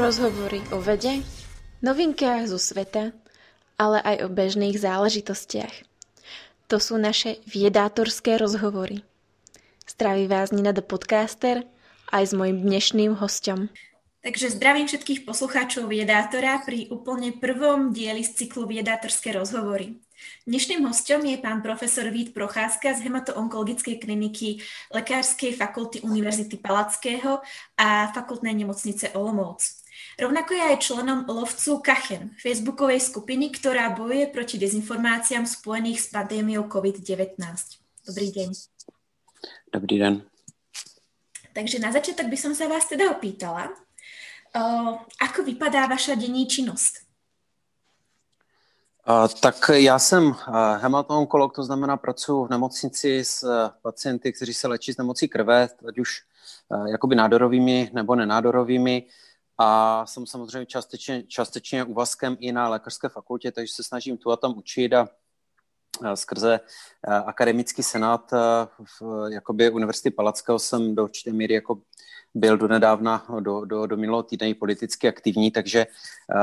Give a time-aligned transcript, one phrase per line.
[0.00, 1.20] Rozhovory o vede,
[1.84, 3.12] novinkách zo sveta,
[3.76, 5.84] ale aj o bežných záležitostiach.
[6.72, 9.04] To sú naše viedátorské rozhovory.
[9.84, 11.68] Zdraví vás Nina do podcaster
[12.08, 13.68] aj s mojím dnešným hostom.
[14.24, 20.00] Takže zdravím všetkých poslucháčov Viedátora pri úplne prvom dieli z cyklu Viedátorské rozhovory.
[20.48, 24.64] Dnešným hostom je pán profesor Vít Procházka z hematoonkologickej kliniky
[24.96, 27.44] Lekárskej fakulty Univerzity Palackého
[27.76, 29.79] a fakultnej nemocnice Olomouc.
[30.20, 36.68] Rovnako je aj členom lovcu Kachen, facebookovej skupiny, ktorá bojuje proti dezinformáciám spojených s pandémiou
[36.68, 37.40] COVID-19.
[38.04, 38.48] Dobrý deň.
[39.72, 40.20] Dobrý den.
[41.56, 47.00] Takže na začiatok by som sa vás teda opýtala, uh, ako vypadá vaša denní činnost?
[49.08, 50.36] Uh, tak já jsem uh,
[50.84, 55.68] hematoonkolog, to znamená pracuji v nemocnici s uh, pacienty, kteří se léčí z nemocí krve,
[55.88, 56.22] ať už
[56.68, 59.08] uh, jakoby nádorovými nebo nenádorovými.
[59.62, 64.36] A jsem samozřejmě částečně, částečně úvazkem i na lékařské fakultě, takže se snažím tu a
[64.36, 65.08] tam učit a
[66.14, 66.60] skrze
[67.26, 68.32] akademický senát
[69.00, 71.82] v jakoby Univerzity Palackého jsem do určité míry jako
[72.34, 75.86] byl do nedávna, do, do, do minulého týdne politicky aktivní, takže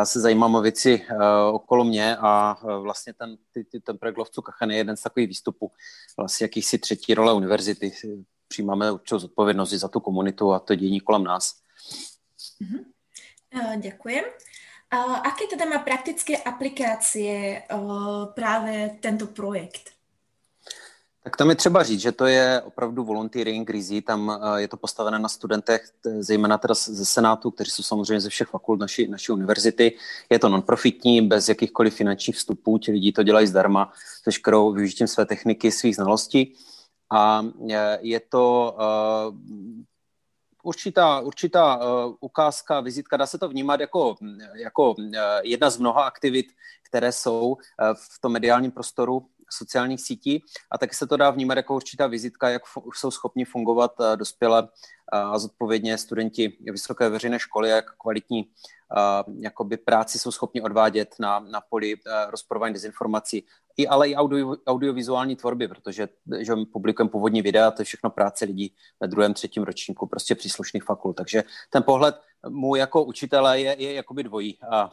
[0.03, 1.05] se zajímám o věci
[1.51, 3.37] okolo mě a vlastně ten,
[3.83, 5.71] ten projekt Lovců Kachan je jeden z takových výstupů
[6.17, 7.91] vlastně jakýchsi třetí role univerzity.
[8.47, 11.53] Přijímáme určitou zodpovědnost za tu komunitu a to dění kolem nás.
[12.61, 12.96] Mm-hmm.
[13.77, 14.23] Ďakujem.
[15.23, 17.63] Aké teda má praktické aplikácie
[18.33, 19.91] právě tento projekt?
[21.23, 25.19] Tak tam je třeba říct, že to je opravdu volunteering rizí, tam je to postavené
[25.19, 29.97] na studentech, zejména teda ze Senátu, kteří jsou samozřejmě ze všech fakult naší, naší univerzity.
[30.29, 35.07] Je to non-profitní, bez jakýchkoliv finančních vstupů, ti lidi to dělají zdarma, s veškerou využitím
[35.07, 36.55] své techniky, svých znalostí.
[37.11, 37.45] A
[37.99, 38.77] je to
[40.67, 44.15] určitá, určitá uh, ukázka, vizitka, dá se to vnímat jako,
[44.53, 45.13] jako uh,
[45.43, 46.45] jedna z mnoha aktivit,
[46.89, 47.57] které jsou uh,
[47.93, 50.43] v tom mediálním prostoru sociálních sítí.
[50.71, 52.61] A taky se to dá vnímat jako určitá vizitka, jak
[52.93, 54.67] jsou schopni fungovat dospělé
[55.11, 58.51] a zodpovědně studenti vysoké veřejné školy, jak kvalitní
[59.39, 61.95] jakoby práci jsou schopni odvádět na, na poli
[62.29, 63.45] rozporování dezinformací,
[63.77, 68.45] i, ale i audio, audiovizuální tvorby, protože že publikujeme původní videa, to je všechno práce
[68.45, 71.17] lidí ve druhém, třetím ročníku, prostě příslušných fakult.
[71.17, 72.15] Takže ten pohled
[72.49, 74.59] můj jako učitele je, je jakoby dvojí.
[74.71, 74.91] A,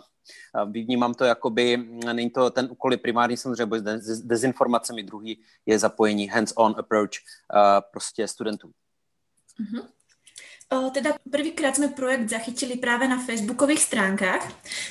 [0.55, 1.77] a vnímám to jakoby,
[2.13, 7.11] není to ten úkol je primární samozřejmě boj s dezinformacemi, druhý je zapojení hands-on approach
[7.51, 8.69] a, prostě studentů.
[8.69, 9.83] Mm-hmm.
[10.69, 14.43] Teda prvýkrát sme projekt zachytili práve na facebookových stránkach,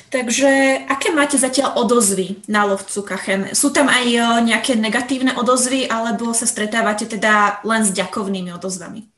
[0.08, 3.52] takže aké máte zatiaľ odozvy na lovcu Kachen?
[3.52, 4.06] Sú tam aj
[4.48, 9.12] nejaké negatívne odozvy, alebo sa stretávate teda len s ďakovnými odozvami?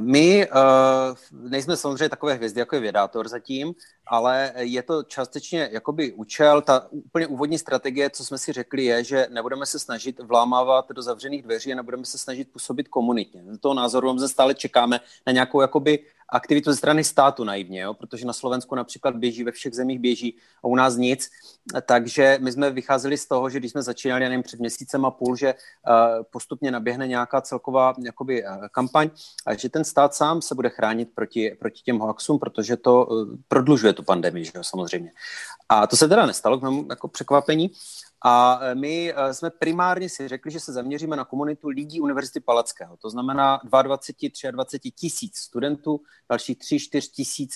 [0.00, 3.72] My uh, nejsme samozřejmě takové hvězdy, jako je Vědátor zatím,
[4.10, 6.62] ale je to částečně jakoby účel.
[6.62, 11.02] Ta úplně úvodní strategie, co jsme si řekli, je, že nebudeme se snažit vlámávat do
[11.02, 13.44] zavřených dveří a nebudeme se snažit působit komunitně.
[13.50, 15.98] Z toho názoru my stále čekáme na nějakou jakoby
[16.30, 17.94] aktivitu ze strany státu naivně, jo?
[17.94, 21.30] protože na Slovensku například běží, ve všech zemích běží a u nás nic.
[21.86, 25.36] Takže my jsme vycházeli z toho, že když jsme začínali, nevím, před měsícem a půl,
[25.36, 29.10] že uh, postupně naběhne nějaká celková jakoby, uh, kampaň
[29.46, 33.08] a že ten stát sám se bude chránit proti, proti těm hoaxům, protože to
[33.48, 35.12] prodlužuje tu pandemii, že jo, samozřejmě.
[35.68, 37.70] A to se teda nestalo k mému jako překvapení.
[38.24, 42.40] A e, my e, jsme primárně si řekli, že se zaměříme na komunitu lidí Univerzity
[42.40, 42.96] Palackého.
[42.96, 47.52] To znamená 22, 23 tisíc studentů, dalších 3-4 tisíc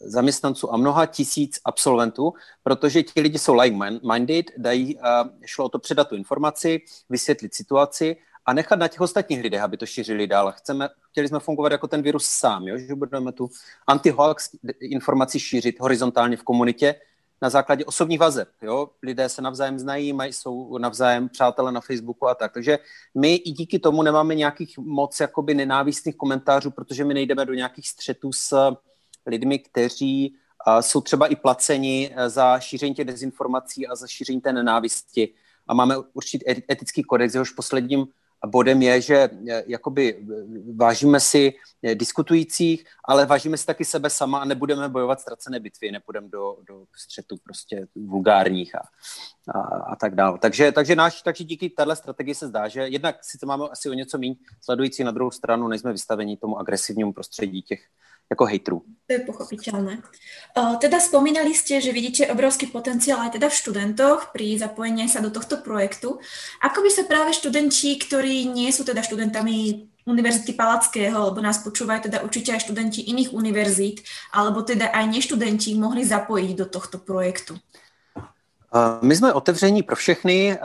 [0.00, 2.32] zaměstnanců a mnoha tisíc absolventů,
[2.62, 4.98] protože ti lidi jsou like-minded, dají,
[5.44, 8.16] šlo o to předat tu informaci, vysvětlit situaci
[8.48, 10.52] a nechat na těch ostatních lidech, aby to šířili dál.
[10.56, 12.78] Chceme, chtěli jsme fungovat jako ten virus sám, jo?
[12.78, 13.50] že budeme tu
[13.88, 14.48] anti-hoax
[14.80, 16.94] informaci šířit horizontálně v komunitě,
[17.42, 18.48] na základě osobních vazeb.
[18.62, 18.88] Jo?
[19.02, 22.52] Lidé se navzájem znají, mají, jsou navzájem přátelé na Facebooku a tak.
[22.52, 22.78] Takže
[23.14, 27.88] my i díky tomu nemáme nějakých moc jakoby nenávistných komentářů, protože my nejdeme do nějakých
[27.88, 28.76] střetů s
[29.26, 30.34] lidmi, kteří
[30.80, 35.34] jsou třeba i placeni uh, za šíření těch dezinformací a za šíření té nenávisti.
[35.66, 38.06] A máme určitý etický kodex, jehož posledním
[38.46, 39.30] bodem je, že e,
[39.66, 40.24] jakoby e,
[40.76, 41.52] vážíme si
[41.82, 46.56] e, diskutujících, ale vážíme si taky sebe sama a nebudeme bojovat ztracené bitvy, nepůjdeme do,
[46.68, 48.82] do střetu prostě vulgárních a,
[49.54, 50.38] a, a tak dále.
[50.38, 53.92] Takže, takže, náš, takže díky téhle strategii se zdá, že jednak sice máme asi o
[53.92, 57.80] něco méně sledující, na druhou stranu nejsme vystaveni tomu agresivnímu prostředí těch,
[58.30, 58.82] jako hejtrů.
[59.08, 60.04] To je pochopiteľné.
[60.84, 65.32] Teda spomínali ste, že vidíte obrovský potenciál aj teda v študentoch pri zapojení sa do
[65.32, 66.20] tohto projektu.
[66.60, 72.12] Ako by sa práve študenti, ktorí nie sú teda študentami Univerzity Palackého, lebo nás počúvajú
[72.12, 77.56] teda určite aj študenti iných univerzít, alebo teda aj neštudenti mohli zapojiť do tohto projektu?
[79.00, 80.58] My jsme otevření pro všechny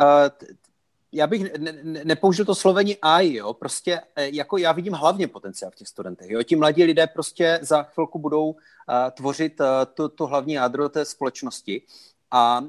[1.13, 5.27] já bych ne, ne, nepoužil to slovení AI, jo, prostě eh, jako já vidím hlavně
[5.27, 8.55] potenciál v těch studentech, jo, ti mladí lidé prostě za chvilku budou uh,
[9.11, 11.81] tvořit uh, to, to hlavní jádro té společnosti
[12.31, 12.65] a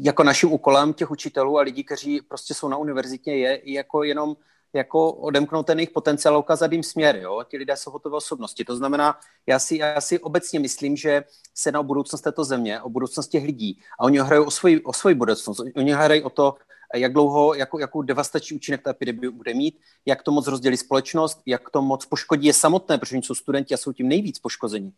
[0.00, 4.36] jako naším úkolem těch učitelů a lidí, kteří prostě jsou na univerzitě, je jako jenom
[4.72, 7.16] jako odemknout ten jejich potenciál a ukázat jim směr.
[7.16, 7.44] Jo?
[7.48, 8.64] Ti lidé jsou hotové osobnosti.
[8.64, 11.24] To znamená, já si, já si obecně myslím, že
[11.54, 14.92] se na budoucnost této země, o budoucnost těch lidí a oni hrají o svoji, o
[14.92, 15.60] svoji budoucnost.
[15.76, 16.54] Oni hrají o to,
[16.94, 21.40] jak dlouho, jako, jakou devastační účinek ta epidemie bude mít, jak to moc rozdělí společnost,
[21.46, 24.92] jak to moc poškodí je samotné, protože oni jsou studenti a jsou tím nejvíc poškození.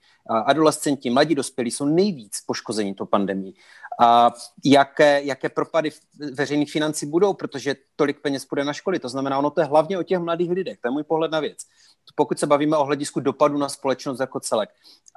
[0.47, 3.55] Adolescenti, mladí dospělí jsou nejvíc poškození to pandemii.
[4.01, 4.33] A
[4.65, 5.91] jaké, jaké propady
[6.33, 8.99] veřejných financí budou, protože tolik peněz půjde na školy.
[8.99, 10.79] To znamená, ono to je hlavně o těch mladých lidech.
[10.81, 11.59] To je můj pohled na věc.
[12.15, 14.71] Pokud se bavíme o hledisku dopadu na společnost jako celek.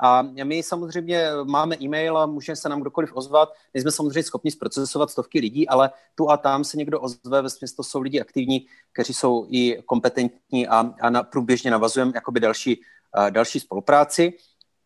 [0.04, 3.54] A my samozřejmě máme e-mail a může se nám kdokoliv ozvat.
[3.74, 7.84] Nejsme samozřejmě schopni zprocesovat stovky lidí, ale tu a tam se někdo ozve, ve smyslu
[7.84, 12.82] jsou lidi aktivní, kteří jsou i kompetentní a, a na, průběžně navazujeme jakoby další,
[13.18, 14.34] uh, další spolupráci.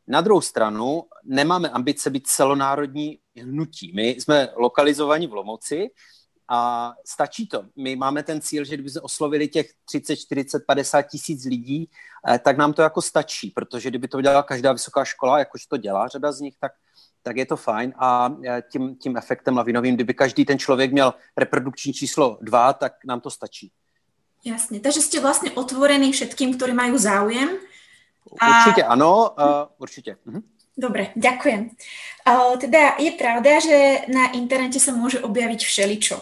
[0.08, 3.92] Na druhou stranu nemáme ambice být celonárodní hnutí.
[3.96, 5.90] My jsme lokalizovaní v Lomoci
[6.50, 7.64] a stačí to.
[7.76, 11.90] My máme ten cíl, že kdyby jsme oslovili těch 30, 40, 50 tisíc lidí,
[12.30, 15.78] eh, tak nám to jako stačí, protože kdyby to dělala každá vysoká škola, jakož to
[15.78, 16.72] dělá řada z nich, tak
[17.28, 21.14] tak je to fajn a eh, tím, tím efektem lavinovým, kdyby každý ten člověk měl
[21.38, 23.72] reprodukční číslo 2, tak nám to stačí.
[24.46, 27.50] Jasně, takže jste vlastně otvorení všetkým, kteří mají záujem.
[28.40, 28.60] A...
[28.60, 29.46] Určitě ano, uh,
[29.78, 30.16] určitě.
[30.26, 30.42] Mhm.
[30.78, 31.74] Dobre, ďakujem.
[32.22, 36.22] Uh, teda je pravda, že na internete sa môže objaviť všeličo.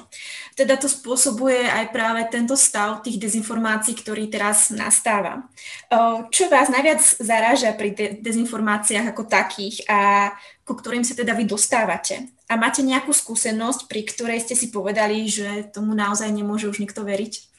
[0.56, 5.44] Teda to spôsobuje aj práve tento stav tých dezinformácií, ktorý teraz nastáva.
[5.92, 10.32] Uh, čo vás najviac zaráža pri de- dezinformáciách ako takých a
[10.66, 12.34] ku ktorým sa teda vy dostávate?
[12.50, 17.06] A máte nejakú skúsenosť, pri ktorej ste si povedali, že tomu naozaj nemôže už nikto
[17.06, 17.56] veriť?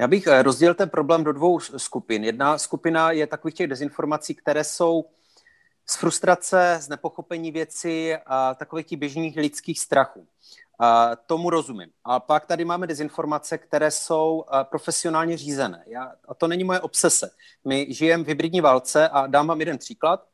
[0.00, 2.24] Já bych eh, rozdělil ten problém do dvou skupin.
[2.24, 5.04] Jedna skupina je takových těch dezinformací, které jsou
[5.86, 10.26] z frustrace, z nepochopení věci a takových těch běžných lidských strachů.
[10.80, 11.90] A tomu rozumím.
[12.04, 15.84] A pak tady máme dezinformace, které jsou profesionálně řízené.
[15.86, 17.30] Já, a to není moje obsese.
[17.64, 20.24] My žijeme v hybridní válce a dám vám jeden příklad.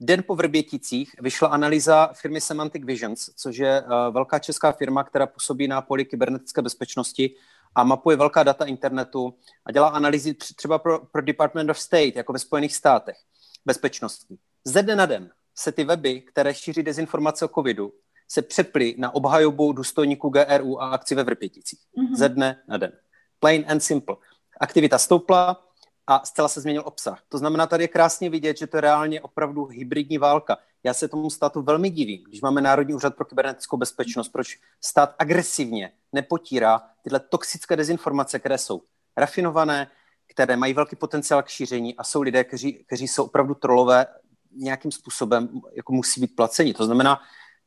[0.00, 5.68] Den po Vrběticích vyšla analýza firmy Semantic Visions, což je velká česká firma, která působí
[5.68, 7.34] na poli kybernetické bezpečnosti
[7.74, 9.34] a mapuje velká data internetu
[9.66, 13.16] a dělá analýzy třeba pro, pro Department of State, jako ve Spojených státech,
[13.64, 14.38] bezpečnostní.
[14.64, 17.92] Ze dne na den se ty weby, které šíří dezinformace o covidu,
[18.28, 21.80] se přeply na obhajobu důstojníků GRU a akci ve Vrpěticích.
[21.80, 22.16] Mm-hmm.
[22.16, 22.92] Ze dne na den.
[23.40, 24.16] Plain and simple.
[24.60, 25.67] Aktivita stoupla
[26.10, 27.22] a zcela se změnil obsah.
[27.28, 30.56] To znamená, tady je krásně vidět, že to je reálně opravdu hybridní válka.
[30.84, 35.14] Já se tomu státu velmi divím, když máme Národní úřad pro kybernetickou bezpečnost, proč stát
[35.18, 38.82] agresivně nepotírá tyhle toxické dezinformace, které jsou
[39.16, 39.90] rafinované,
[40.26, 44.06] které mají velký potenciál k šíření a jsou lidé, kteří, kteří jsou opravdu trolové
[44.52, 46.74] nějakým způsobem jako musí být placeni.
[46.74, 47.20] To znamená,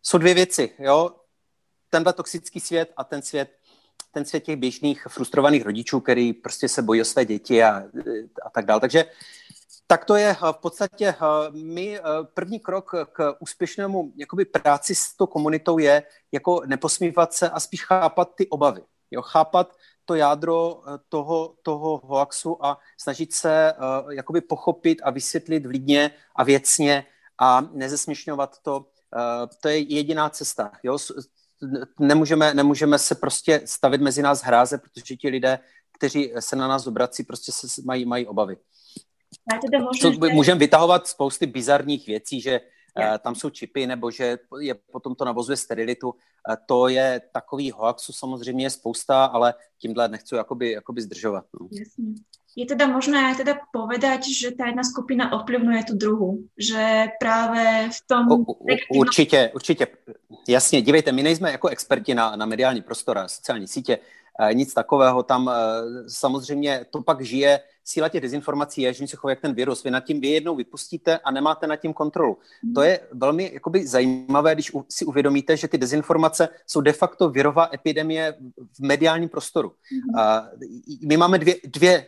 [0.03, 1.15] jsou dvě věci, jo,
[1.89, 3.57] tenhle toxický svět a ten svět,
[4.11, 7.83] ten svět těch běžných frustrovaných rodičů, který prostě se bojí o své děti a,
[8.45, 8.79] a tak dále.
[8.79, 9.05] Takže
[9.87, 11.15] tak to je v podstatě
[11.51, 11.99] my
[12.33, 17.85] první krok k úspěšnému jakoby práci s tou komunitou je jako neposmívat se a spíš
[17.85, 18.81] chápat ty obavy.
[19.11, 25.11] Jo, chápat to jádro eh, toho, toho hoaxu a snažit se uh, jakoby pochopit a
[25.11, 27.05] vysvětlit vlídně a věcně
[27.39, 28.77] a nezesměšňovat to.
[28.77, 30.71] Uh, to je jediná cesta.
[30.83, 30.97] Jo?
[31.99, 35.59] Nemůžeme, nemůžeme se prostě stavit mezi nás hráze, protože ti lidé,
[35.97, 38.57] kteří se na nás obrací, prostě se mají, mají obavy.
[40.33, 43.19] Můžeme vytahovat spousty bizarních věcí, že je.
[43.19, 46.15] tam jsou čipy, nebo že je, potom to navozuje sterilitu.
[46.65, 51.45] To je takový hoaxu samozřejmě je spousta, ale tímhle nechci jakoby, jakoby zdržovat.
[51.59, 51.67] No.
[51.71, 52.05] Jasně.
[52.55, 58.07] Je teda možné teda povedať, že ta jedna skupina ovplyvňuje tu druhou, že právě v
[58.07, 58.31] tom...
[58.31, 58.55] U, u,
[58.95, 59.87] určitě, určitě.
[60.47, 63.99] Jasně, dívejte, my nejsme jako experti na, na mediální prostor a sociální sítě,
[64.53, 65.23] nic takového.
[65.23, 65.53] Tam e,
[66.07, 69.83] samozřejmě to pak žije, síla těch dezinformací je, že se chovají jak ten virus.
[69.83, 72.37] Vy nad tím vy jednou vypustíte a nemáte nad tím kontrolu.
[72.63, 72.73] Mm.
[72.73, 77.69] To je velmi jakoby, zajímavé, když si uvědomíte, že ty dezinformace jsou de facto virová
[77.73, 78.35] epidemie
[78.73, 79.73] v mediálním prostoru.
[79.91, 80.19] Mm.
[80.19, 82.07] Uh, my máme dvě, dvě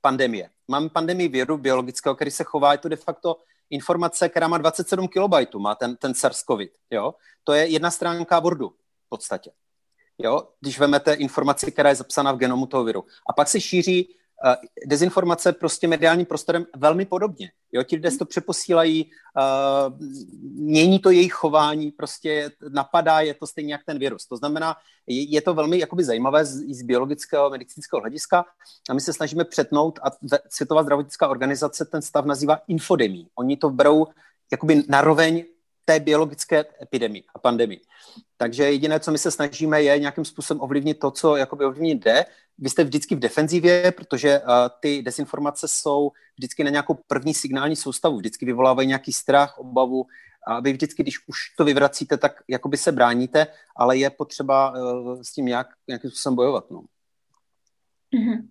[0.00, 0.50] pandemie.
[0.68, 3.36] Máme pandemii viru biologického, který se chová, je to de facto
[3.70, 6.68] informace, která má 27 KB, má ten, ten SARS-CoV.
[6.90, 7.14] Jo?
[7.44, 9.50] To je jedna stránka Wordu v podstatě.
[10.18, 10.48] Jo?
[10.60, 13.04] Když vezmete informaci, která je zapsána v genomu toho viru.
[13.28, 14.54] A pak se šíří uh,
[14.86, 17.50] dezinformace prostě mediálním prostorem velmi podobně.
[17.72, 17.82] Jo?
[17.82, 20.06] Ti lidé to přeposílají, uh,
[20.42, 24.26] mění to jejich chování, prostě napadá je to stejně jak ten virus.
[24.26, 28.44] To znamená, je, je to velmi jakoby zajímavé z, z biologického, medicínského hlediska
[28.90, 30.10] a my se snažíme přetnout a
[30.48, 33.28] Světová zdravotnická organizace ten stav nazývá infodemí.
[33.34, 34.06] Oni to berou
[34.52, 35.44] jakoby naroveň
[35.88, 37.80] té biologické epidemii a pandemii.
[38.36, 42.24] Takže jediné, co my se snažíme, je nějakým způsobem ovlivnit to, co jakoby ovlivnit jde.
[42.58, 44.46] Vy jste vždycky v defenzivě, protože uh,
[44.80, 50.06] ty dezinformace jsou vždycky na nějakou první signální soustavu, vždycky vyvolávají nějaký strach, obavu
[50.46, 55.22] a vy vždycky, když už to vyvracíte, tak jakoby se bráníte, ale je potřeba uh,
[55.22, 56.70] s tím nějak, nějakým způsobem bojovat.
[56.70, 56.84] No.
[58.14, 58.48] Mm-hmm.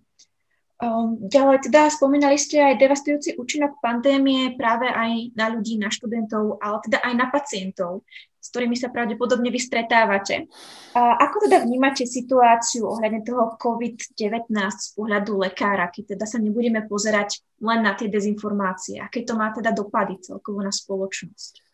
[0.78, 6.62] Um, ďalej teda spomínali ste aj devastujúci účinok pandémie práve aj na ľudí, na študentov,
[6.62, 8.06] ale teda aj na pacientov,
[8.38, 10.46] s ktorými sa pravdepodobne vy stretávate.
[10.94, 16.86] A ako teda vnímate situáciu ohľadne toho COVID-19 z pohľadu lekára, keď teda sa nebudeme
[16.86, 19.02] pozerať len na tie dezinformácie?
[19.02, 21.67] Aké to má teda dopady celkovo na spoločnosť?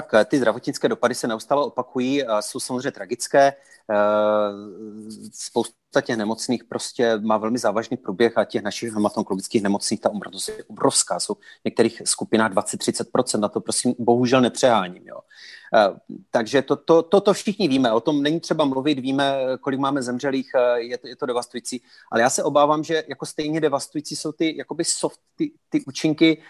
[0.00, 3.52] Tak eh, ty zdravotnické dopady se neustále opakují, jsou samozřejmě tragické.
[3.90, 3.96] Eh,
[5.32, 10.48] spousta těch nemocných prostě má velmi závažný průběh a těch našich hematologických nemocných, ta umrtnost
[10.48, 11.20] je obrovská.
[11.20, 15.02] Jsou v některých skupinách 20-30%, na to prosím bohužel nepřeháním.
[15.06, 15.20] Jo.
[15.74, 19.80] Eh, takže to, to, to, to všichni víme, o tom není třeba mluvit, víme, kolik
[19.80, 24.16] máme zemřelých, je to, je to devastující, ale já se obávám, že jako stejně devastující
[24.16, 26.42] jsou ty jakoby soft, ty, ty účinky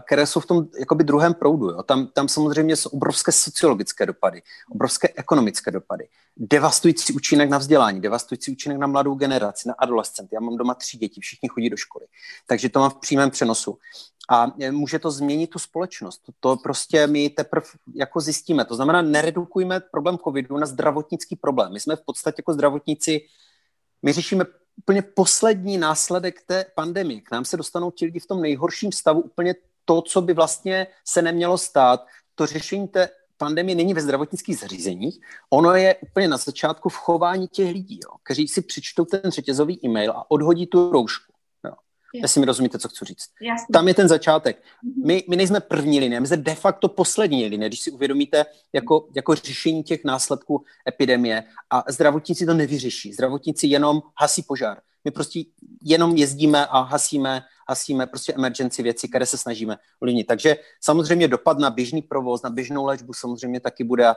[0.00, 1.70] které jsou v tom jakoby druhém proudu.
[1.70, 1.82] Jo.
[1.82, 8.52] Tam, tam samozřejmě jsou obrovské sociologické dopady, obrovské ekonomické dopady, devastující účinek na vzdělání, devastující
[8.52, 10.34] účinek na mladou generaci, na adolescenty.
[10.34, 12.06] Já mám doma tři děti, všichni chodí do školy,
[12.46, 13.78] takže to mám v přímém přenosu.
[14.30, 16.22] A může to změnit tu společnost.
[16.40, 18.64] To prostě my teprve jako zjistíme.
[18.64, 21.72] To znamená, neredukujme problém covidu na zdravotnický problém.
[21.72, 23.20] My jsme v podstatě jako zdravotníci,
[24.02, 24.44] my řešíme
[24.76, 27.20] úplně poslední následek té pandemie.
[27.20, 29.54] K nám se dostanou ti lidi v tom nejhorším stavu úplně
[29.86, 32.06] to, co by vlastně se nemělo stát.
[32.34, 37.48] To řešení té pandemie není ve zdravotnických zařízeních, ono je úplně na začátku v chování
[37.48, 41.32] těch lidí, jo, kteří si přečtou ten řetězový e-mail a odhodí tu roušku.
[42.22, 43.28] Jestli mi rozumíte, co chci říct.
[43.42, 43.72] Jasně.
[43.72, 44.62] Tam je ten začátek.
[44.82, 45.06] Mhm.
[45.06, 49.08] My, my nejsme první linie, my jsme de facto poslední linie, když si uvědomíte jako,
[49.16, 51.44] jako řešení těch následků epidemie.
[51.70, 53.12] A zdravotníci to nevyřeší.
[53.12, 54.80] Zdravotníci jenom hasí požár.
[55.06, 55.40] My prostě
[55.82, 60.26] jenom jezdíme a hasíme hasíme prostě emergency věci, které se snažíme ovlivnit.
[60.26, 64.12] Takže samozřejmě dopad na běžný provoz, na běžnou léčbu samozřejmě taky bude.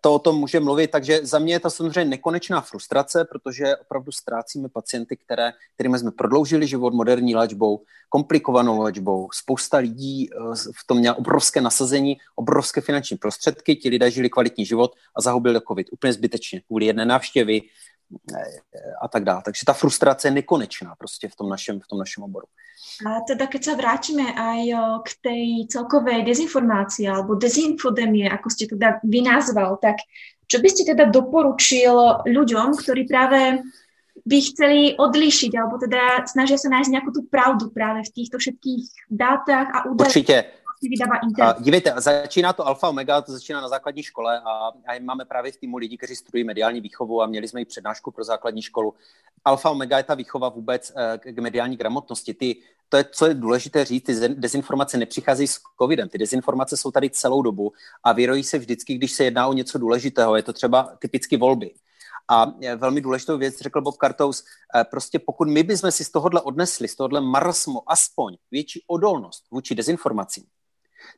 [0.00, 4.12] To o tom může mluvit, takže za mě je to samozřejmě nekonečná frustrace, protože opravdu
[4.12, 9.28] ztrácíme pacienty, které, kterým jsme prodloužili život moderní léčbou, komplikovanou léčbou.
[9.32, 14.66] Spousta lidí eh, v tom měla obrovské nasazení, obrovské finanční prostředky, ti lidé žili kvalitní
[14.66, 17.60] život a zahubili covid úplně zbytečně kvůli jedné návštěvy,
[19.00, 19.42] a tak dále.
[19.44, 22.46] Takže ta frustrace je nekonečná prostě v tom našem, v tom našem oboru.
[23.06, 24.60] A teda keď sa vrátime aj
[25.02, 29.96] k tej celkovej dezinformácii alebo dezinfodemie, ako ste teda vynázval, tak
[30.46, 33.64] čo by ste teda doporučil ľuďom, ktorí práve
[34.24, 39.10] by chceli odlišiť, alebo teda snažia sa nájsť nejakú tú pravdu práve v týchto všetkých
[39.10, 40.12] dátach a údajoch.
[40.14, 41.56] Určite, vydává internet.
[41.60, 45.56] Dívejte, začíná to alfa omega, to začíná na základní škole a, a máme právě v
[45.56, 48.94] týmu lidí, kteří studují mediální výchovu a měli jsme i přednášku pro základní školu.
[49.44, 52.34] Alfa omega je ta výchova vůbec eh, k mediální gramotnosti.
[52.34, 52.56] Ty,
[52.88, 56.08] to je, co je důležité říct, ty dezinformace nepřicházejí s covidem.
[56.08, 57.72] Ty dezinformace jsou tady celou dobu
[58.04, 60.36] a vyrojí se vždycky, když se jedná o něco důležitého.
[60.36, 61.74] Je to třeba typicky volby.
[62.28, 66.40] A velmi důležitou věc řekl Bob Kartous, eh, prostě pokud my bychom si z tohohle
[66.40, 70.44] odnesli, z tohohle marasmu aspoň větší odolnost vůči dezinformacím,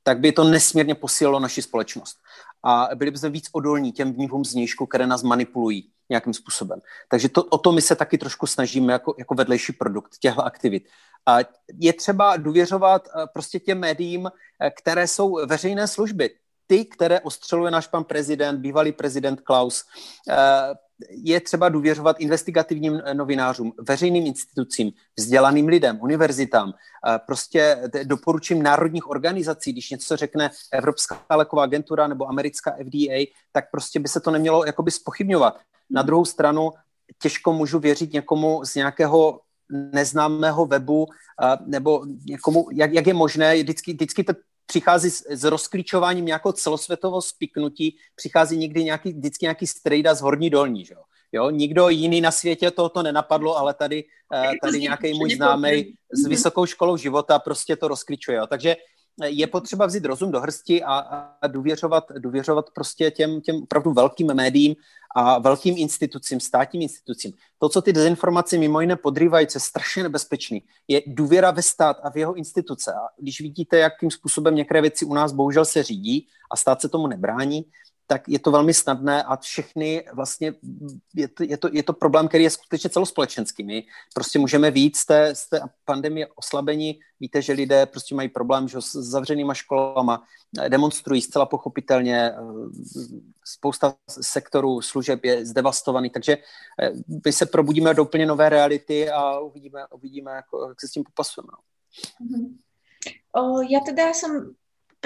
[0.02, 2.16] tak by to nesmírně posílilo naši společnost.
[2.62, 6.80] A byli bychom víc odolní těm vnívům znějšku, které nás manipulují nějakým způsobem.
[7.08, 10.88] Takže to, o to my se taky trošku snažíme jako, jako vedlejší produkt těchto aktivit.
[11.26, 11.38] A
[11.78, 16.30] je třeba důvěřovat eh, prostě těm médiím, eh, které jsou veřejné služby.
[16.66, 19.84] Ty, které ostřeluje náš pan prezident, bývalý prezident Klaus,
[20.30, 20.34] eh,
[21.10, 26.72] je třeba důvěřovat investigativním novinářům, veřejným institucím, vzdělaným lidem, univerzitám,
[27.26, 34.00] prostě doporučím národních organizací, když něco řekne Evropská léková agentura nebo americká FDA, tak prostě
[34.00, 35.58] by se to nemělo jakoby spochybňovat.
[35.90, 36.70] Na druhou stranu
[37.22, 41.06] těžko můžu věřit někomu z nějakého neznámého webu,
[41.66, 44.32] nebo někomu, jak, jak je možné, vždycky, vždycky to
[44.66, 50.50] přichází s, s rozklíčováním nějakého celosvětového spiknutí, přichází někdy nějaký, vždycky nějaký strejda z horní
[50.50, 51.00] dolní, že jo?
[51.32, 54.04] Jo, nikdo jiný na světě to, to nenapadlo, ale tady,
[54.34, 58.36] eh, tady nějaký můj známý s vysokou školou života prostě to rozklíčuje.
[58.36, 58.46] Jo.
[58.46, 58.76] Takže
[59.24, 60.94] je potřeba vzít rozum do hrsti a,
[61.42, 64.76] a důvěřovat, důvěřovat prostě těm, těm opravdu velkým médiím
[65.16, 67.32] a velkým institucím, státním institucím.
[67.58, 71.96] To, co ty dezinformace mimo jiné podrývají, co je strašně nebezpečný, je důvěra ve stát
[72.02, 72.92] a v jeho instituce.
[72.92, 76.88] A když vidíte, jakým způsobem některé věci u nás bohužel se řídí a stát se
[76.88, 77.64] tomu nebrání,
[78.06, 80.54] tak je to velmi snadné a všechny vlastně,
[81.14, 83.64] je to, je to, je to problém, který je skutečně celospolečenský.
[83.64, 83.84] My
[84.14, 87.00] prostě můžeme víc z té, z té pandemie oslabení.
[87.20, 90.22] Víte, že lidé prostě mají problém že s zavřenýma školama,
[90.68, 92.32] demonstrují zcela pochopitelně,
[93.44, 96.38] spousta sektorů služeb je zdevastovaný, takže
[96.82, 96.92] eh,
[97.24, 100.44] my se probudíme do úplně nové reality a uvidíme, uvidíme jak
[100.80, 101.52] se s tím popasujeme.
[102.20, 102.56] Mm-hmm.
[103.36, 104.56] O, ja teda som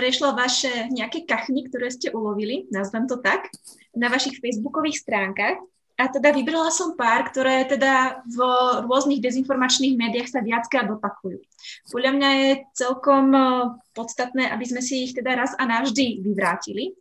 [0.00, 3.52] prešla vaše nejaké kachny, ktoré ste ulovili, nazvem to tak,
[3.92, 5.60] na vašich facebookových stránkach.
[6.00, 8.40] A teda vybrala som pár, ktoré teda v
[8.88, 11.44] rôznych dezinformačných médiách sa viackrát opakujú.
[11.92, 13.44] Podľa mňa je celkom eh,
[13.92, 16.96] podstatné, aby sme si ich teda raz a navždy vyvrátili.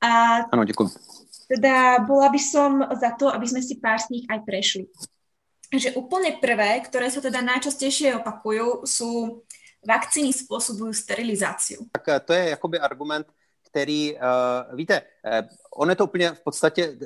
[0.00, 0.88] A ano, děkuji.
[1.52, 4.88] Teda bola by som za to, aby sme si pár z nich aj prešli.
[5.68, 9.44] Že úplne prvé, ktoré sa teda najčastejšie opakujú, sú
[9.86, 11.76] vakcíny způsobují sterilizaci.
[11.92, 13.26] Tak eh, to je jakoby argument,
[13.70, 16.98] který, uh, víte, uh, on je to úplně v podstatě,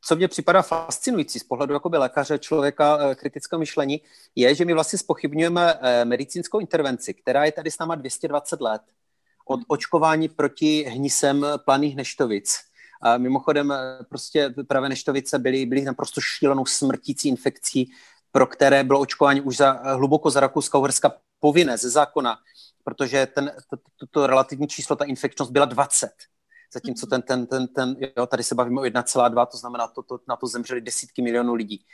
[0.00, 4.00] co mě připadá fascinující z pohledu jakoby lékaře, člověka uh, kritického myšlení,
[4.34, 8.82] je, že my vlastně spochybňujeme uh, medicínskou intervenci, která je tady s náma 220 let.
[9.46, 9.64] Od hmm.
[9.68, 12.60] očkování proti hnisem planých neštovic.
[13.02, 13.74] A mimochodem,
[14.08, 17.92] prostě pravé neštovice byly, byly naprosto šílenou smrtící infekcí,
[18.32, 21.12] pro které bylo očkování už za, hluboko za Rakouska-Uherska
[21.44, 22.38] povinné ze zákona,
[22.84, 26.10] protože ten, to, to, to relativní číslo, ta infekčnost byla 20.
[26.72, 30.18] Zatímco ten, ten, ten, ten jo, tady se bavíme o 1,2, to znamená, to, to,
[30.28, 31.84] na to zemřeli desítky milionů lidí.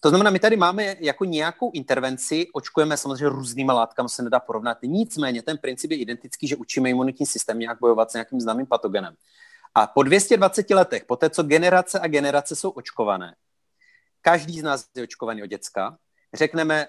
[0.00, 4.78] To znamená, my tady máme jako nějakou intervenci, očkujeme samozřejmě různými látkami, se nedá porovnat.
[4.82, 9.14] Nicméně ten princip je identický, že učíme imunitní systém nějak bojovat s nějakým známým patogenem.
[9.74, 13.34] A po 220 letech, po té, co generace a generace jsou očkované,
[14.22, 15.96] každý z nás je očkovaný od děcka,
[16.34, 16.86] řekneme,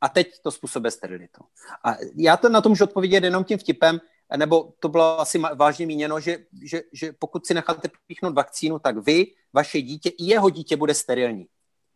[0.00, 1.44] a teď to způsobuje sterilitu.
[1.84, 4.00] A já to na to můžu odpovědět jenom tím vtipem,
[4.36, 8.96] nebo to bylo asi vážně míněno, že, že, že pokud si necháte píchnout vakcínu, tak
[8.96, 11.46] vy, vaše dítě i jeho dítě bude sterilní.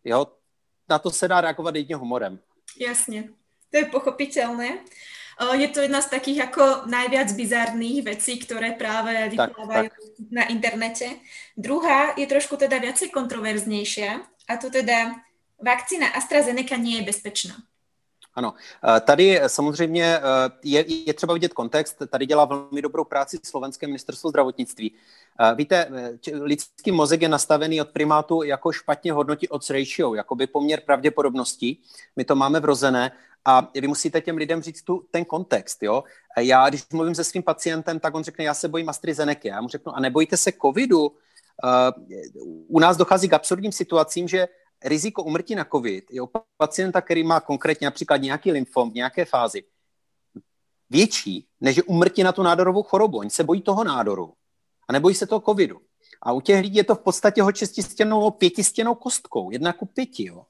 [0.04, 0.26] Jo?
[0.88, 2.38] Na to se dá reagovat jedním humorem.
[2.80, 3.28] Jasně,
[3.70, 4.78] to je pochopitelné.
[5.52, 9.88] Je to jedna z takých jako najviac bizarných vecí, které právě vyplávají
[10.30, 11.04] na internete.
[11.56, 14.04] Druhá je trošku teda viacej kontroverznější
[14.48, 15.14] a to teda
[15.58, 17.54] vakcína AstraZeneca nie je bezpečná.
[18.36, 18.54] Ano,
[18.96, 20.20] eh, tady samozřejmě eh,
[20.64, 22.02] je, je třeba vidět kontext.
[22.08, 24.94] Tady dělá velmi dobrou práci slovenské ministerstvo zdravotnictví.
[25.54, 25.88] Víte,
[26.32, 31.80] lidský mozek je nastavený od primátu jako špatně hodnotí odds ratio, by poměr pravděpodobností.
[32.16, 33.12] My to máme vrozené
[33.44, 35.82] a vy musíte těm lidem říct tu, ten kontext.
[35.82, 36.04] Jo?
[36.38, 39.48] Já, když mluvím se svým pacientem, tak on řekne, já se bojím AstraZeneca.
[39.48, 41.12] Já mu řeknu, a nebojte se covidu.
[42.68, 44.48] U nás dochází k absurdním situacím, že
[44.84, 49.24] riziko umrtí na COVID je u pacienta, který má konkrétně například nějaký lymfom v nějaké
[49.24, 49.64] fázi,
[50.90, 53.18] větší, než umrtí na tu nádorovou chorobu.
[53.18, 54.32] Oni se bojí toho nádoru
[54.88, 55.80] a nebojí se toho covidu.
[56.22, 59.86] A u těch lidí je to v podstatě ho šestistěnou nebo pětistěnou kostkou, jedna ku
[59.86, 60.26] pěti.
[60.26, 60.46] Jo.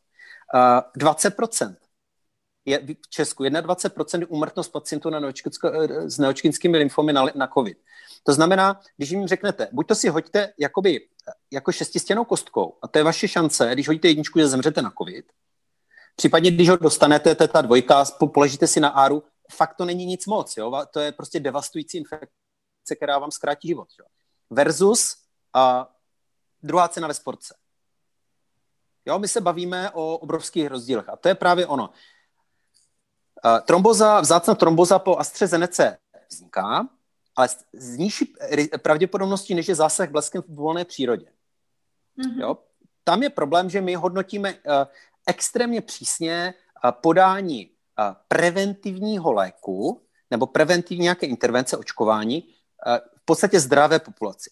[0.54, 1.76] Uh, 20%
[2.64, 5.20] je v Česku, 21% je úmrtnost pacientů na
[6.06, 7.78] s neočkinskými lymfomy na, na COVID.
[8.22, 11.08] To znamená, když jim řeknete, buď to si hoďte jakoby
[11.52, 15.24] jako šestistěnou kostkou a to je vaše šance, když hodíte jedničku, že zemřete na covid.
[16.16, 19.22] Případně, když ho dostanete, to je ta dvojka, položíte si na áru,
[19.52, 20.82] fakt to není nic moc, jo?
[20.90, 23.88] to je prostě devastující infekce, která vám zkrátí život.
[24.00, 24.06] Jo?
[24.50, 25.16] Versus
[25.54, 25.90] a
[26.62, 27.54] druhá cena ve sportce.
[29.06, 31.90] Jo, my se bavíme o obrovských rozdílech a to je právě ono.
[33.44, 35.96] Uh, tromboza, vzácná tromboza po AstraZeneca
[36.30, 36.88] vzniká,
[37.36, 38.34] ale z nižší
[38.82, 41.26] pravděpodobností, než je zásah bleskem v volné přírodě.
[42.18, 42.40] Mm-hmm.
[42.40, 42.58] Jo?
[43.04, 44.58] Tam je problém, že my hodnotíme uh,
[45.26, 46.54] extrémně přísně
[46.84, 54.50] uh, podání uh, preventivního léku nebo preventivní nějaké intervence očkování uh, v podstatě zdravé populaci.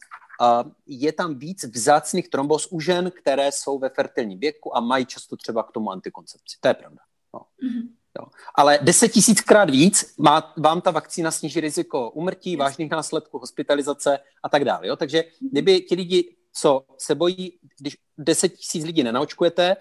[0.86, 5.36] je tam víc vzácných trombos u žen, které jsou ve fertilním věku a mají často
[5.36, 6.56] třeba k tomu antikoncepci.
[6.60, 7.00] To je pravda.
[7.34, 7.40] No.
[7.40, 7.88] Mm-hmm.
[8.20, 8.26] Jo.
[8.54, 14.48] Ale deset tisíckrát víc má, vám ta vakcína sníží riziko umrtí, vážných následků, hospitalizace a
[14.48, 14.86] tak dále.
[14.86, 14.96] Jo.
[14.96, 15.50] Takže mhm.
[15.50, 19.76] kdyby ti lidi, co se bojí, když deset tisíc lidí nenaočkujete,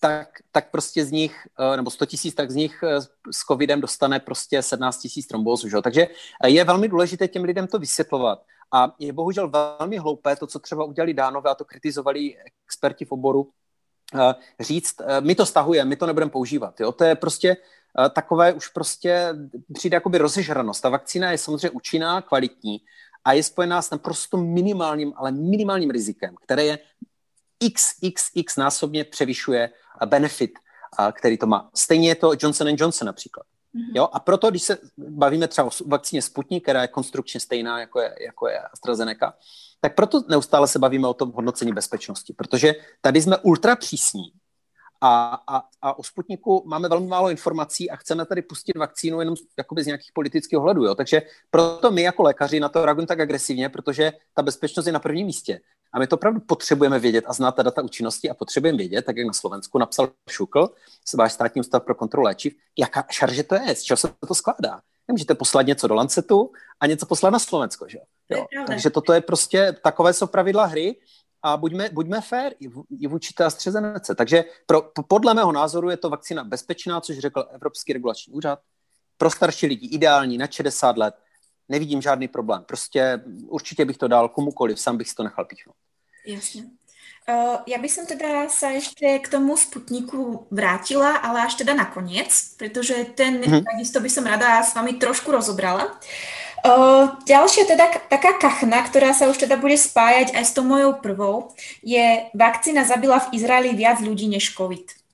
[0.00, 3.00] tak, tak prostě z nich, eh, nebo 100 tisíc, tak z nich eh,
[3.32, 5.68] s covidem dostane prostě 17 tisíc trombózů.
[5.68, 5.82] Že?
[5.82, 6.06] Takže
[6.44, 8.42] eh, je velmi důležité těm lidem to vysvětlovat.
[8.72, 13.12] A je bohužel velmi hloupé to, co třeba udělali dánové, a to kritizovali experti v
[13.12, 13.50] oboru,
[14.60, 16.80] říct, my to stahujeme, my to nebudeme používat.
[16.80, 16.92] Jo?
[16.92, 17.56] To je prostě
[18.10, 19.34] takové už prostě
[19.74, 20.82] přijde jakoby rozežranost.
[20.82, 22.80] Ta vakcína je samozřejmě účinná, kvalitní
[23.24, 26.78] a je spojená s naprosto minimálním, ale minimálním rizikem, které je
[27.72, 29.70] xxx násobně převyšuje
[30.06, 30.58] benefit,
[31.12, 31.70] který to má.
[31.74, 33.46] Stejně je to Johnson Johnson například.
[33.46, 33.92] Mm-hmm.
[33.94, 34.08] Jo?
[34.12, 38.14] A proto, když se bavíme třeba o vakcíně Sputnik, která je konstrukčně stejná, jako je,
[38.20, 39.34] jako je AstraZeneca,
[39.80, 44.32] tak proto neustále se bavíme o tom hodnocení bezpečnosti, protože tady jsme ultra přísní
[45.06, 49.34] a, a, a o Sputniku máme velmi málo informací a chceme tady pustit vakcínu jenom
[49.58, 50.84] jakoby z nějakých politických ohledů.
[50.84, 50.94] Jo?
[50.94, 54.98] Takže proto my jako lékaři na to reagujeme tak agresivně, protože ta bezpečnost je na
[54.98, 55.60] prvním místě.
[55.92, 59.16] A my to opravdu potřebujeme vědět a znát ta data účinnosti a potřebujeme vědět, tak
[59.16, 60.70] jak na Slovensku napsal Šukl,
[61.16, 64.80] váš státní ústav pro kontrolu léčiv, jaká šarže to je, z čeho se to skládá.
[65.08, 68.46] Nemůžete poslat něco do Lancetu a něco poslat na Slovensko, že jo?
[68.66, 70.96] Takže toto je prostě, takové jsou pravidla hry
[71.44, 74.14] a buďme, buďme fair i, v, i vůči té AstraZeneca.
[74.14, 78.58] Takže pro, podle mého názoru je to vakcína bezpečná, což řekl Evropský regulační úřad,
[79.18, 81.14] pro starší lidi ideální na 60 let,
[81.68, 82.64] nevidím žádný problém.
[82.66, 85.76] Prostě určitě bych to dal komukoliv, sám bych si to nechal píchnout.
[86.26, 86.64] Jasně.
[87.28, 92.28] Uh, já bych som teda sa ešte k tomu Sputniku vrátila, ale až teda nakoniec,
[92.60, 93.64] pretože ten mm-hmm.
[93.64, 95.88] takisto by som rada s vami trošku rozobrala.
[95.88, 96.43] Uh,
[97.28, 101.52] ďalšia teda taká kachna, ktorá sa už teda bude spájať aj s tou mojou prvou,
[101.84, 105.04] je vakcína zabila v Izraeli viac ľudí než COVID.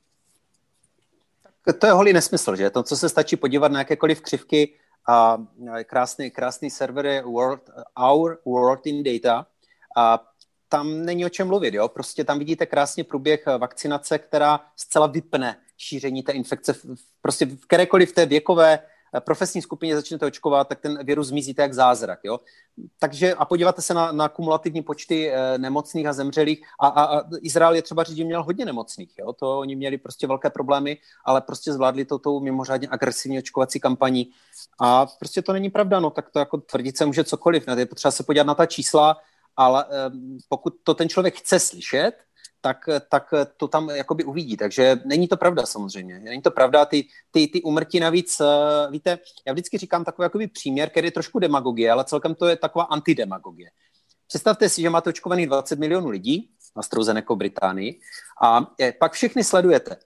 [1.79, 2.71] To je holý nesmysl, že?
[2.71, 4.75] To, co se stačí podívat na jakékoliv křivky
[5.09, 5.39] a
[5.85, 9.47] krásný, krásný server je World, Our World in Data
[9.97, 10.25] a
[10.69, 11.89] tam není o čem mluvit, jo?
[11.89, 16.75] Prostě tam vidíte krásně průběh vakcinace, která zcela vypne šíření té infekce.
[17.23, 18.79] Prostě v kterékoliv té věkové
[19.21, 22.19] profesní skupině začnete očkovat, tak ten virus zmizí jak zázrak.
[22.25, 22.41] Jo?
[22.99, 27.23] Takže a podíváte se na, na kumulativní počty e, nemocných a zemřelých a, a, a
[27.43, 29.19] Izrael je třeba říct, měl hodně nemocných.
[29.19, 29.33] Jo?
[29.33, 34.31] To oni měli prostě velké problémy, ale prostě zvládli to tou mimořádně agresivní očkovací kampaní.
[34.81, 37.67] A prostě to není pravda, no tak to jako tvrdit se může cokoliv.
[37.67, 37.75] Ne?
[37.79, 39.17] Je potřeba se podívat na ta čísla,
[39.57, 39.85] ale
[40.49, 42.13] pokud to ten člověk chce slyšet,
[42.61, 44.57] tak, tak to tam jakoby uvidí.
[44.57, 46.21] Takže není to pravda samozřejmě.
[46.21, 46.85] Není to pravda.
[46.85, 51.13] Ty, ty, ty umrtí navíc, eh, víte, já vždycky říkám takový jakoby příměr, který je
[51.13, 53.71] trošku demagogie, ale celkem to je taková antidemagogie.
[54.27, 58.01] Představte si, že máte očkovaný 20 milionů lidí na AstraZeneca Británii
[58.43, 58.67] a
[58.99, 59.97] pak všechny sledujete.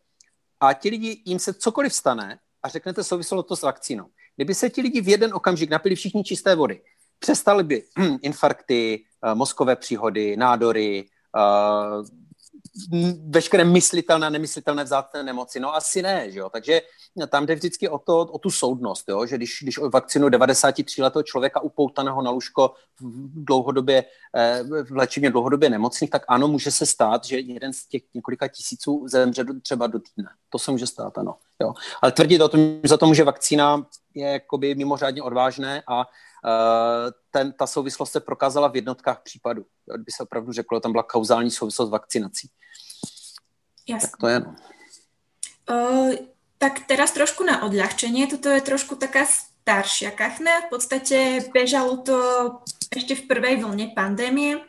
[0.61, 4.07] A ti lidi, jim se cokoliv stane a řeknete souviselo to s vakcínou.
[4.37, 6.81] Kdyby se ti lidi v jeden okamžik napili všichni čisté vody,
[7.19, 7.85] přestaly by
[8.23, 11.05] infarkty, Eh, mozkové příhody, nádory,
[11.37, 11.41] eh,
[13.29, 15.61] veškeré myslitelné nemyslitelné vzácné nemoci.
[15.61, 16.51] No asi ne, že jo?
[16.51, 16.83] Takže
[17.29, 19.27] tam jde vždycky o, to, o tu soudnost, jo?
[19.27, 24.05] že když, když vakcinu 93 letého člověka upoutaného na lůžko v dlouhodobě,
[24.37, 28.49] eh, v léčivně dlouhodobě nemocných, tak ano, může se stát, že jeden z těch několika
[28.49, 30.31] tisíců zemře třeba do týdne.
[30.51, 31.37] To se může stát, ano.
[31.61, 31.73] Jo?
[32.03, 36.07] Ale tvrdit o tom, za to, že vakcína je jakoby mimořádně odvážné a
[37.31, 39.67] ten, ta souvislost se prokázala v jednotkách případů.
[39.95, 42.51] Kdyby se opravdu řeklo, tam byla kauzální souvislost s vakcinací.
[43.89, 44.09] Jasne.
[44.09, 44.41] Tak to je.
[44.41, 44.55] No.
[45.71, 46.15] Uh,
[46.59, 48.29] tak teraz trošku na odľahčenie.
[48.29, 50.69] Toto je trošku taká staršia kachna.
[50.69, 52.17] V podstate bežalo to
[52.93, 54.61] ešte v prvej vlne pandémie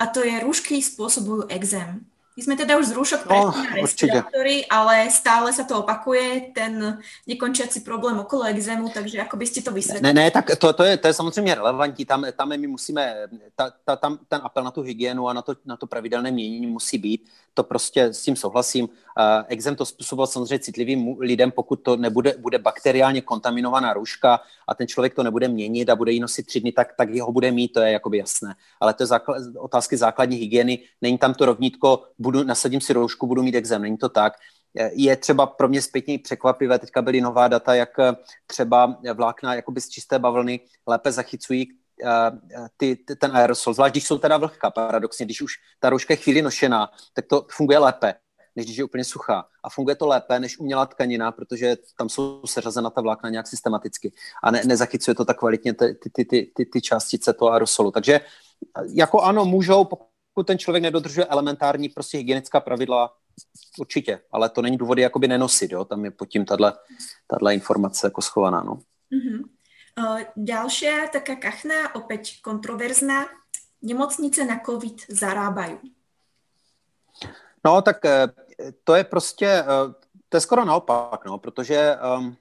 [0.00, 2.04] a to je rúšky spôsobujú exém.
[2.38, 7.02] My sme teda už z rúšok no, na respirátory, ale stále sa to opakuje, ten
[7.26, 10.06] nekončiaci problém okolo exému, takže ako by ste to vysvětlili?
[10.06, 13.26] Ne, ne, tak to, to, je, to je samozřejmě relevantní, tam, tam my musíme,
[13.58, 16.66] ta, ta, tam ten apel na tu hygienu a na to, na to pravidelné měnění
[16.66, 18.88] musí být, to prostě s tím souhlasím.
[19.18, 24.74] Uh, exém to způsobovat samozřejmě citlivým lidem, pokud to nebude bude bakteriálně kontaminovaná rouška a
[24.74, 27.50] ten člověk to nebude měnit a bude ji nosit tři dny, tak, tak ho bude
[27.50, 28.54] mít, to je jakoby jasné.
[28.80, 33.26] Ale to je základ, otázky základní hygieny, není tam to rovnítko, budu, nasadím si roušku,
[33.26, 34.32] budu mít exém, není to tak.
[34.92, 37.90] Je třeba pro mě zpětně překvapivé, teďka byly nová data, jak
[38.46, 41.68] třeba vlákna jakoby z čisté bavlny lépe zachycují
[42.76, 46.42] ty, ten aerosol, zvlášť když jsou teda vlhká, paradoxně, když už ta rouška je chvíli
[46.42, 48.14] nošená, tak to funguje lépe,
[48.58, 49.44] než když je úplně suchá.
[49.62, 54.12] A funguje to lépe, než umělá tkanina, protože tam jsou seřazena ta vlákna nějak systematicky
[54.42, 57.90] a ne, nezachycuje to tak kvalitně ty, ty, ty, ty, ty částice toho aerosolu.
[57.90, 58.20] Takže
[58.94, 63.14] jako ano, můžou, pokud ten člověk nedodržuje elementární prostě hygienická pravidla,
[63.78, 65.84] určitě, ale to není důvody jakoby nenosit, jo?
[65.84, 68.62] tam je pod tím tahle informace jako schovaná.
[68.62, 68.78] No.
[69.12, 69.44] Mm-hmm.
[70.36, 73.26] Ďalšia taká kachná, opäť kontroverzná.
[73.82, 75.78] Nemocnice na COVID zarábají.
[77.64, 78.26] No, tak eh,
[78.84, 79.64] to je prostě, eh,
[80.28, 82.36] to je skoro naopak, no, protože um,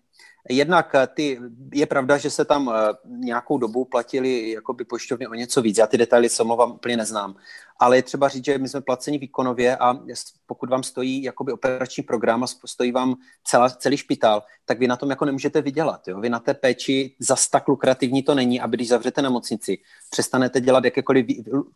[0.49, 1.39] Jednak eh, ty,
[1.73, 2.71] je pravda, že se tam
[3.05, 5.77] nějakou dobu platili jakoby pošťovny o něco víc.
[5.77, 7.35] Já ty detaily se omlouvám, úplně neznám
[7.79, 9.99] ale je třeba říct, že my jsme placeni výkonově a
[10.45, 14.97] pokud vám stojí jakoby operační program a stojí vám celá, celý špitál, tak vy na
[14.97, 16.07] tom jako nemůžete vydělat.
[16.07, 16.19] Jo?
[16.19, 19.77] Vy na té péči zas tak lukrativní to není, aby když zavřete nemocnici,
[20.09, 21.25] přestanete dělat jakékoliv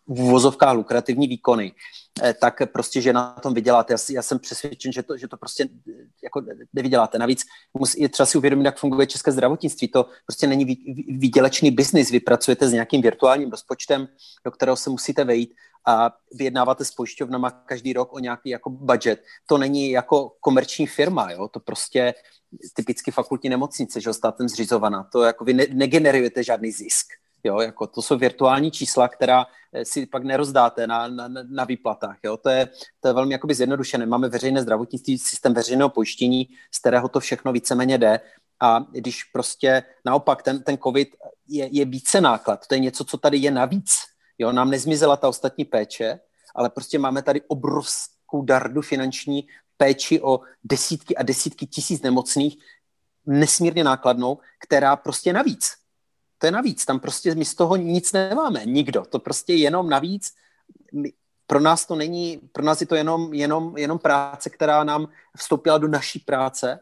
[0.07, 1.73] v lukrativní výkony,
[2.39, 3.93] tak prostě, že na tom vyděláte.
[3.93, 5.93] Já, já jsem přesvědčen, že to, že to prostě eh,
[6.23, 6.41] jako
[6.73, 7.19] nevyděláte.
[7.19, 7.43] Navíc
[7.73, 9.87] musí, je třeba si uvědomit, jak funguje české zdravotnictví.
[9.87, 10.65] To prostě není
[11.07, 12.11] výdělečný biznis.
[12.11, 14.07] Vy pracujete s nějakým virtuálním rozpočtem,
[14.45, 15.53] do kterého se musíte vejít
[15.87, 19.23] a vyjednáváte s pojišťovnama každý rok o nějaký jako budget.
[19.47, 21.47] To není jako komerční firma, jo?
[21.47, 22.13] to prostě
[22.73, 25.09] typicky fakultní nemocnice, že státem zřizovaná.
[25.11, 27.07] To jako vy ne- negenerujete žádný zisk.
[27.43, 32.17] Jo, jako to jsou virtuální čísla, která eh, si pak nerozdáte na, na, na výplatách.
[32.23, 32.37] Jo.
[32.37, 34.05] To, je, to je velmi jakoby zjednodušené.
[34.05, 38.19] Máme veřejné zdravotnictví, systém veřejného pojištění, z kterého to všechno víceméně jde.
[38.59, 41.09] A když prostě naopak ten, ten COVID
[41.47, 45.27] je, je více náklad, to je něco, co tady je navíc, Jo, nám nezmizela ta
[45.27, 46.19] ostatní péče,
[46.55, 52.57] ale prostě máme tady obrovskou dardu finanční péči o desítky a desítky tisíc nemocných,
[53.25, 55.73] nesmírně nákladnou, která prostě navíc.
[56.41, 59.05] To je navíc, tam prostě my z toho nic nemáme, nikdo.
[59.09, 60.33] To prostě jenom navíc.
[60.93, 61.13] My,
[61.47, 65.77] pro nás to není, pro nás je to jenom, jenom, jenom práce, která nám vstoupila
[65.77, 66.79] do naší práce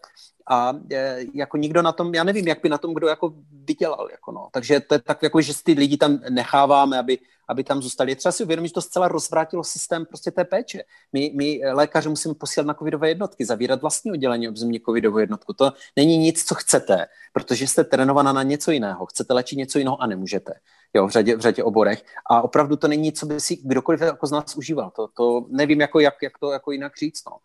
[0.50, 4.08] a e, jako nikdo na tom, já nevím, jak by na tom kdo jako vydělal,
[4.12, 4.48] jako no.
[4.52, 8.12] takže to je tak, jako, že ty lidi tam necháváme, aby, aby tam zůstali.
[8.12, 10.84] Je třeba si uvědomit, že to zcela rozvrátilo systém prostě té péče.
[11.14, 15.54] My, my lékaři musíme posílat na covidové jednotky, zavírat vlastní oddělení obzemní covidovou jednotku.
[15.54, 19.06] To není nic, co chcete, protože jste trénovaná na něco jiného.
[19.06, 20.54] Chcete léčit něco jiného a nemůžete.
[20.94, 22.04] Jo, v řadě, v řadě oborech.
[22.30, 24.92] A opravdu to není nic, co by si kdokoliv jako z nás užíval.
[24.96, 27.26] To, to nevím, jako, jak, jak to jako jinak říct.
[27.26, 27.38] No.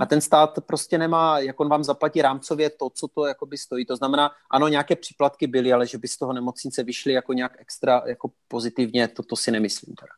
[0.00, 3.86] A ten stát prostě nemá, jak on vám zaplatí rámcově to, co to jakoby stojí.
[3.86, 7.52] To znamená, ano, nějaké příplatky byly, ale že by z toho nemocnice vyšly jako nějak
[7.58, 9.94] extra jako pozitivně, to, to si nemyslím.
[9.94, 10.12] Teda.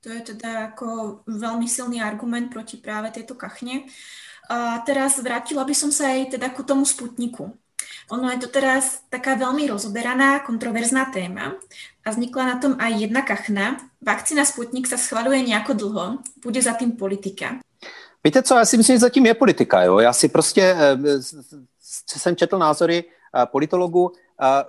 [0.00, 3.80] To je teda jako velmi silný argument proti právě této kachně.
[4.50, 7.52] A teraz vrátila by som sa aj teda ku tomu Sputniku.
[8.08, 11.52] Ono je to teraz taká veľmi rozoberaná, kontroverzná téma
[12.00, 13.76] a vznikla na tom aj jedna kachna.
[14.00, 16.06] Vakcína Sputnik sa schvaluje nejako dlho,
[16.40, 17.60] bude za tým politika.
[18.24, 19.82] Víte co, já si myslím, že zatím je politika.
[19.82, 19.98] Jo?
[19.98, 20.98] Já si prostě, eh,
[22.06, 24.12] jsem četl názory eh, politologů,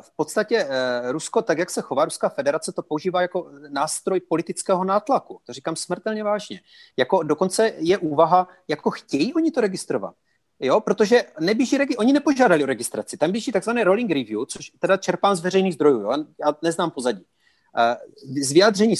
[0.01, 4.83] v podstatě eh, Rusko, tak jak se chová Ruská federace, to používá jako nástroj politického
[4.83, 5.39] nátlaku.
[5.45, 6.61] To říkám smrtelně vážně.
[6.97, 10.15] Jako dokonce je úvaha, jako chtějí oni to registrovat.
[10.59, 13.17] Jo, protože neběží, oni nepožádali o registraci.
[13.17, 15.99] Tam běží takzvané rolling review, což teda čerpám z veřejných zdrojů.
[16.01, 16.11] Jo?
[16.45, 17.25] Já neznám pozadí.
[18.41, 18.95] Z vyjádření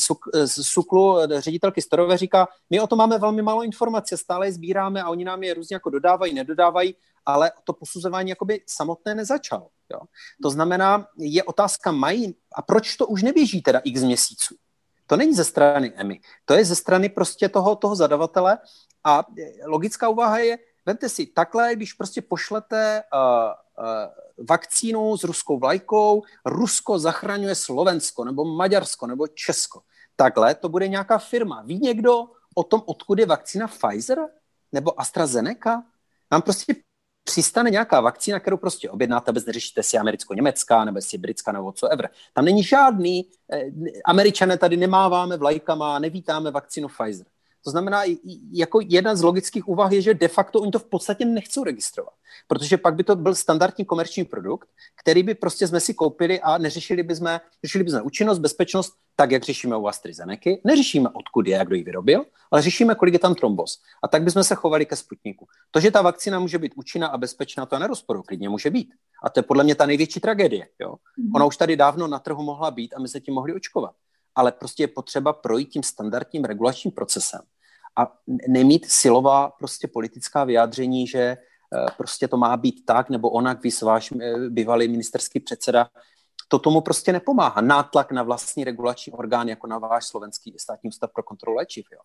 [0.46, 5.10] SUKLu ředitelky Storové říká, my o tom máme velmi málo informací, stále je sbíráme a
[5.10, 9.68] oni nám je různě jako dodávají, nedodávají, ale to posuzování jakoby samotné nezačalo.
[9.94, 10.00] Jo.
[10.44, 14.56] To znamená, je otázka, mají, a proč to už neběží teda x měsíců?
[15.08, 18.58] To není ze strany EMI, to je ze strany prostě toho, toho zadavatele
[19.04, 19.26] a
[19.66, 23.20] logická úvaha je, vemte si, takhle, když prostě pošlete uh,
[24.50, 29.82] vakcínu s ruskou vlajkou, Rusko zachraňuje Slovensko, nebo Maďarsko, nebo Česko.
[30.16, 31.62] Takhle to bude nějaká firma.
[31.62, 34.20] Ví někdo o tom, odkud je vakcína Pfizer?
[34.72, 35.84] Nebo AstraZeneca?
[36.32, 36.76] Nám prostě
[37.24, 41.88] přistane nějaká vakcína, kterou prostě objednáte, bez neřešíte si americko-německá, nebo si britská, nebo co
[41.88, 42.10] ever.
[42.34, 43.72] Tam není žádný, eh,
[44.06, 47.26] američané tady nemáváme vlajkama, nevítáme vakcínu Pfizer.
[47.64, 48.04] To znamená,
[48.52, 52.14] jako jedna z logických úvah je, že de facto oni to v podstatě nechcou registrovat,
[52.48, 54.70] protože pak by to byl standardní komerční produkt,
[55.02, 59.44] který by prostě jsme si koupili a neřešili bychom, řešili bychom účinnost, bezpečnost, tak, jak
[59.44, 60.50] řešíme u AstraZeneca.
[60.64, 63.80] Neřešíme, odkud je a kdo ji vyrobil, ale řešíme, kolik je tam trombos.
[64.04, 65.48] A tak bychom se chovali ke Sputniku.
[65.72, 68.94] To, že ta vakcína může být účinná a bezpečná, to nerozporu, klidně může být.
[69.24, 70.68] A to je podle mě ta největší tragédie.
[70.80, 70.92] Jo?
[70.92, 71.32] Mm-hmm.
[71.36, 73.96] Ona už tady dávno na trhu mohla být a my se tím mohli očkovat
[74.40, 77.42] ale prostě je potřeba projít tím standardním regulačním procesem
[78.00, 78.12] a
[78.48, 81.38] nemít silová prostě politická vyjádření, že eh,
[81.98, 85.90] prostě to má být tak nebo onak, vy váš eh, bývalý ministerský předseda,
[86.48, 87.62] to tomu prostě nepomáhá.
[87.62, 92.00] Nátlak na vlastní regulační orgán, jako na váš slovenský státní ústav pro kontrolu léčiv, jo.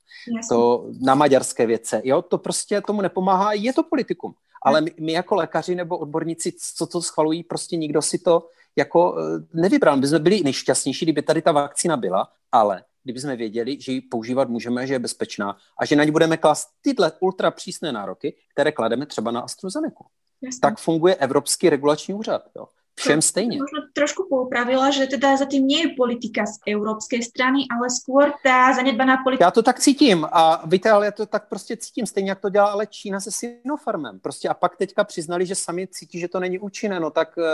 [0.48, 4.34] To na maďarské věce, jo, to prostě tomu nepomáhá, je to politikum.
[4.62, 9.16] Ale my, my jako lékaři nebo odborníci, co to schvalují, prostě nikdo si to jako
[9.18, 9.96] eh, nevybral.
[9.96, 14.00] My jsme byli nejšťastnější, kdyby tady ta vakcína byla, ale kdyby jsme věděli, že ji
[14.00, 18.36] používat můžeme, že je bezpečná a že na ní budeme klást tyhle ultra přísné nároky,
[18.52, 20.04] které klademe třeba na AstraZeneca.
[20.42, 20.60] Jasně.
[20.60, 22.42] Tak funguje Evropský regulační úřad.
[22.56, 23.58] Jo všem stejně.
[23.58, 28.72] Možno trošku poupravila, že teda zatím nie je politika z evropské strany, ale skôr ta
[28.72, 29.44] zanedbaná politika.
[29.44, 32.48] Já to tak cítím a víte, ale já to tak prostě cítím, stejně jak to
[32.48, 34.20] dělá ale Čína se Sinopharmem.
[34.20, 37.44] Prostě a pak teďka přiznali, že sami cítí, že to není účinné, no tak uh,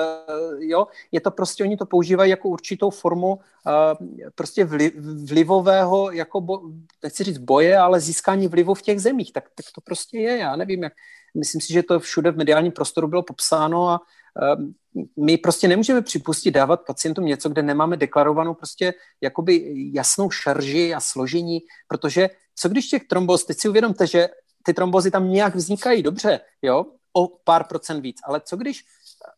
[0.59, 3.41] jo, je to prostě, oni to používají jako určitou formu uh,
[4.35, 4.93] prostě vli,
[5.25, 6.61] vlivového, jako bo,
[7.03, 10.57] nechci říct boje, ale získání vlivu v těch zemích, tak, tak to prostě je, já
[10.57, 10.93] nevím, jak,
[11.35, 14.01] myslím si, že to všude v mediálním prostoru bylo popsáno a
[15.17, 21.01] my prostě nemůžeme připustit dávat pacientům něco, kde nemáme deklarovanou prostě jakoby jasnou šarži a
[21.01, 24.29] složení, protože co když těch tromboz, teď si uvědomte, že
[24.63, 28.85] ty trombozy tam nějak vznikají dobře, jo, o pár procent víc, ale co když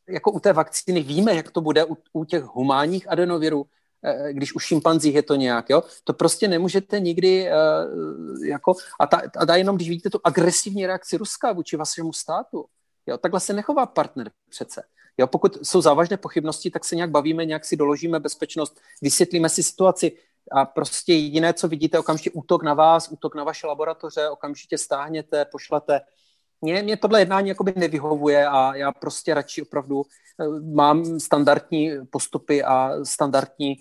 [0.08, 3.66] jako u té vakcíny víme, jak to bude u, u těch humánních adenovirů,
[4.04, 9.06] eh, když u šimpanzích je to nějak, jo, to prostě nemůžete nikdy uh, jako, a,
[9.06, 12.64] ta, a ta jenom když vidíte tu agresivní reakci Ruska vůči vašemu státu,
[13.06, 14.82] Jo, takhle se nechová partner přece.
[15.18, 19.62] Jo, pokud jsou závažné pochybnosti, tak se nějak bavíme, nějak si doložíme bezpečnost, vysvětlíme si
[19.62, 20.18] situaci
[20.52, 25.44] a prostě jediné, co vidíte, okamžitě útok na vás, útok na vaše laboratoře, okamžitě stáhněte,
[25.44, 26.00] pošlete.
[26.60, 30.02] Mně, mě tohle jednání jakoby nevyhovuje a já prostě radši opravdu
[30.40, 33.76] eh, mám standardní postupy a standardní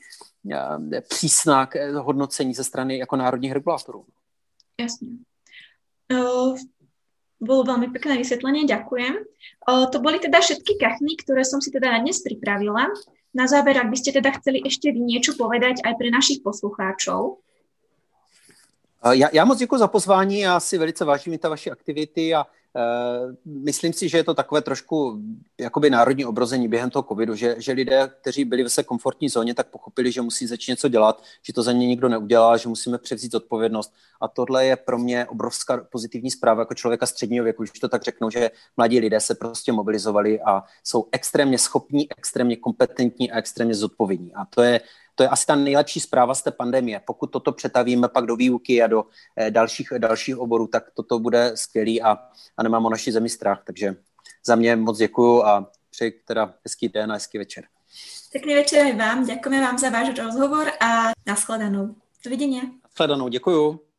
[0.52, 4.06] eh, přísná hodnocení ze strany jako národních regulátorů.
[4.80, 5.08] Jasně.
[7.41, 9.17] Bolo veľmi pekné vysvetlenie, ďakujem.
[9.65, 12.93] O, to boli teda všetky kachny, ktoré som si teda na dnes pripravila.
[13.34, 17.41] Na záver, ak by ste teda chceli ešte vy niečo povedať aj pre našich poslucháčov.
[19.13, 22.45] Já, já moc děkuji za pozvání, já si velice vážím ta vaše aktivity a
[23.46, 25.22] myslím si, že je to takové trošku
[25.60, 29.54] jakoby národní obrození během toho covidu, že, že lidé, kteří byli ve své komfortní zóně,
[29.54, 32.98] tak pochopili, že musí začít něco dělat, že to za ně nikdo neudělá, že musíme
[32.98, 33.94] převzít odpovědnost.
[34.22, 38.04] A tohle je pro mě obrovská pozitivní zpráva jako člověka středního věku, když to tak
[38.04, 43.76] řeknu, že mladí lidé se prostě mobilizovali a jsou extrémně schopní, extrémně kompetentní a extrémně
[43.76, 44.34] zodpovědní.
[44.34, 44.82] A to je
[45.15, 47.02] to je asi ta nejlepší zpráva z té pandemie.
[47.06, 49.06] Pokud toto přetavíme pak do výuky a do
[49.38, 52.17] eh, dalších, dalších oborů, tak toto bude skvělý a,
[52.58, 53.63] a nemám o naší zemi strach.
[53.65, 53.95] Takže
[54.45, 57.63] za mě moc děkuju a přeji teda hezký den a hezký večer.
[58.32, 59.26] Pěkný večer i vám.
[59.26, 61.95] Děkujeme vám za váš rozhovor a nashledanou.
[62.26, 62.62] Dovidenia.
[62.84, 63.90] Nashledanou, děkuju.